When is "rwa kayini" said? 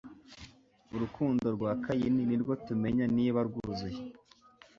1.55-2.23